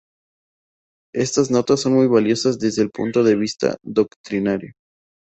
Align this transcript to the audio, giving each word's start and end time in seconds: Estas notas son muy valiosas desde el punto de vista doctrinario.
Estas 1.13 1.51
notas 1.51 1.81
son 1.81 1.93
muy 1.93 2.07
valiosas 2.07 2.57
desde 2.57 2.81
el 2.81 2.89
punto 2.89 3.23
de 3.23 3.35
vista 3.35 3.77
doctrinario. 3.83 4.73